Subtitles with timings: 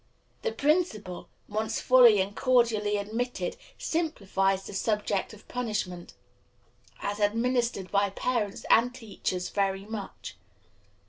[0.41, 6.15] This principle, once fully and cordially admitted, simplifies the subject of punishment,
[7.03, 10.37] as administered by parents and teachers, very much.